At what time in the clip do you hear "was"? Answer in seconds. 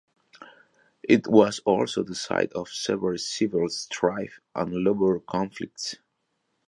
1.27-1.59